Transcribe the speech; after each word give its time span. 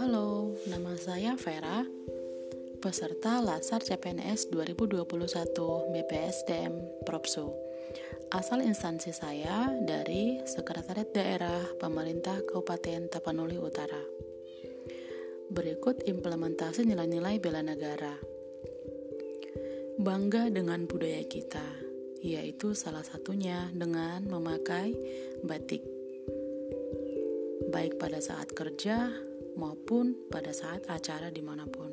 Halo, 0.00 0.56
nama 0.72 0.96
saya 0.96 1.36
Vera, 1.36 1.84
peserta 2.80 3.44
Lasar 3.44 3.84
CPNS 3.84 4.48
2021 4.48 5.04
BPSDM 5.92 7.04
Propsu. 7.04 7.52
Asal 8.32 8.64
instansi 8.64 9.12
saya 9.12 9.68
dari 9.84 10.40
Sekretariat 10.48 11.12
Daerah 11.12 11.60
Pemerintah 11.76 12.40
Kabupaten 12.48 13.12
Tapanuli 13.12 13.60
Utara. 13.60 14.00
Berikut 15.52 16.08
implementasi 16.08 16.88
nilai-nilai 16.88 17.36
bela 17.36 17.60
negara. 17.60 18.16
Bangga 20.00 20.48
dengan 20.48 20.88
budaya 20.88 21.20
kita, 21.28 21.83
yaitu 22.24 22.72
salah 22.72 23.04
satunya 23.04 23.68
dengan 23.76 24.24
memakai 24.24 24.96
batik. 25.44 25.84
Baik 27.68 28.00
pada 28.00 28.16
saat 28.24 28.48
kerja 28.56 29.12
maupun 29.60 30.16
pada 30.32 30.56
saat 30.56 30.88
acara 30.88 31.28
di 31.28 31.44
mana 31.44 31.68
pun. 31.68 31.92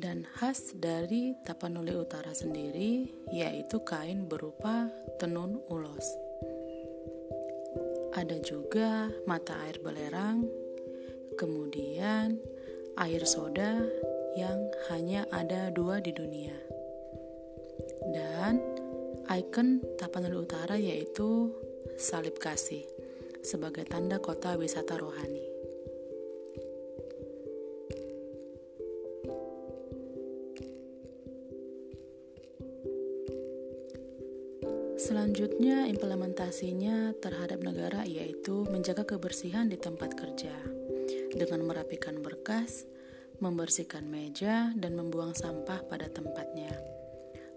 Dan 0.00 0.24
khas 0.24 0.72
dari 0.72 1.36
Tapanuli 1.44 1.92
Utara 1.92 2.32
sendiri 2.32 3.04
yaitu 3.28 3.84
kain 3.84 4.24
berupa 4.24 4.88
tenun 5.20 5.60
ulos. 5.68 6.08
Ada 8.16 8.40
juga 8.40 9.12
mata 9.28 9.60
air 9.68 9.76
belerang, 9.84 10.48
kemudian 11.36 12.40
air 12.96 13.22
soda 13.28 13.84
yang 14.32 14.72
hanya 14.88 15.28
ada 15.28 15.68
dua 15.68 16.00
di 16.00 16.16
dunia. 16.16 16.79
Dan 18.08 18.64
ikon 19.28 19.84
Tapanuli 20.00 20.40
Utara 20.40 20.80
yaitu 20.80 21.52
salib 22.00 22.40
kasih 22.40 22.88
sebagai 23.44 23.84
tanda 23.84 24.16
kota 24.16 24.56
wisata 24.56 24.96
rohani. 24.96 25.44
Selanjutnya, 35.00 35.88
implementasinya 35.90 37.16
terhadap 37.18 37.64
negara 37.64 38.06
yaitu 38.06 38.68
menjaga 38.68 39.02
kebersihan 39.02 39.66
di 39.66 39.74
tempat 39.74 40.14
kerja 40.14 40.52
dengan 41.34 41.66
merapikan 41.66 42.20
berkas, 42.20 42.84
membersihkan 43.40 44.06
meja, 44.06 44.70
dan 44.76 44.94
membuang 44.94 45.32
sampah 45.32 45.82
pada 45.88 46.06
tempatnya, 46.12 46.70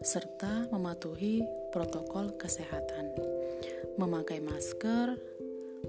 serta 0.04 0.68
mematuhi 0.68 1.48
protokol 1.72 2.36
kesehatan, 2.36 3.16
memakai 3.96 4.44
masker, 4.44 5.16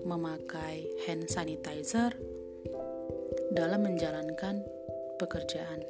memakai 0.07 0.87
hand 1.03 1.27
sanitizer 1.27 2.15
dalam 3.51 3.83
menjalankan 3.83 4.63
pekerjaan. 5.19 5.83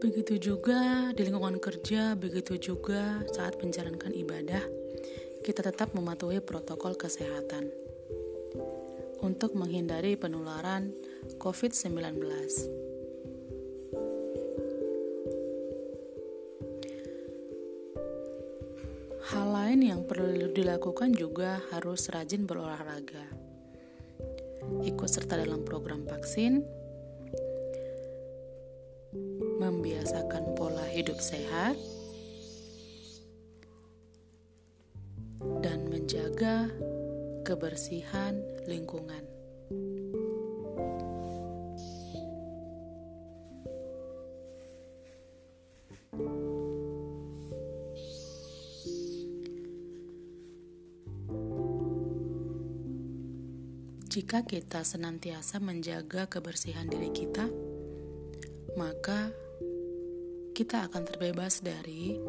Begitu 0.00 0.40
juga 0.40 1.12
di 1.12 1.28
lingkungan 1.28 1.60
kerja, 1.60 2.16
begitu 2.16 2.56
juga 2.56 3.20
saat 3.28 3.60
menjalankan 3.60 4.16
ibadah, 4.16 4.64
kita 5.44 5.60
tetap 5.60 5.92
mematuhi 5.92 6.40
protokol 6.40 6.96
kesehatan 6.96 7.68
untuk 9.20 9.52
menghindari 9.52 10.16
penularan 10.16 10.96
COVID-19. 11.38 12.91
Yang 19.82 20.06
perlu 20.06 20.54
dilakukan 20.54 21.10
juga 21.16 21.58
harus 21.74 22.06
rajin 22.12 22.46
berolahraga. 22.46 23.26
Ikut 24.86 25.10
serta 25.10 25.34
dalam 25.40 25.66
program 25.66 26.06
vaksin, 26.06 26.62
membiasakan 29.58 30.54
pola 30.54 30.86
hidup 30.86 31.18
sehat, 31.18 31.74
dan 35.58 35.90
menjaga 35.90 36.70
kebersihan 37.42 38.38
lingkungan. 38.70 39.31
Jika 54.12 54.44
kita 54.44 54.84
senantiasa 54.84 55.56
menjaga 55.56 56.28
kebersihan 56.28 56.84
diri 56.84 57.08
kita, 57.16 57.48
maka 58.76 59.32
kita 60.52 60.84
akan 60.84 61.08
terbebas 61.08 61.64
dari 61.64 62.20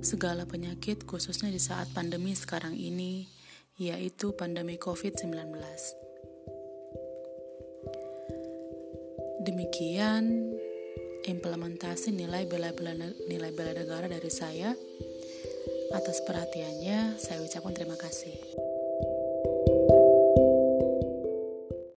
segala 0.00 0.48
penyakit, 0.48 1.04
khususnya 1.04 1.52
di 1.52 1.60
saat 1.60 1.92
pandemi 1.92 2.32
sekarang 2.32 2.72
ini, 2.72 3.28
yaitu 3.76 4.32
pandemi 4.32 4.80
COVID-19. 4.80 5.60
Demikian 9.44 10.56
implementasi 11.28 12.16
nilai 12.16 12.48
bela, 12.48 12.72
bela 12.72 12.96
nilai 13.28 13.52
bela 13.52 13.76
negara 13.76 14.08
dari 14.08 14.32
saya. 14.32 14.72
Atas 15.92 16.24
perhatiannya, 16.24 17.20
saya 17.20 17.44
ucapkan 17.44 17.76
terima 17.76 18.00
kasih. 18.00 18.71